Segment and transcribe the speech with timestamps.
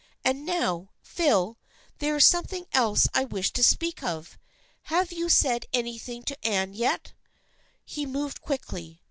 [0.25, 1.59] And now, Phil,
[1.99, 4.35] there is something else I wish to speak of.
[4.85, 7.13] Have you said anything to Anne yet?"
[7.85, 8.99] He moved quickly.